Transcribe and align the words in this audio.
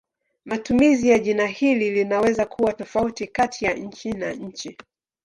Matumizi 0.45 1.09
ya 1.09 1.19
jina 1.19 1.47
hili 1.47 1.91
linaweza 1.91 2.45
kuwa 2.45 2.73
tofauti 2.73 3.27
kati 3.27 3.65
ya 3.65 3.73
nchi 3.73 4.11
na 4.13 4.33
nchi. 4.33 4.77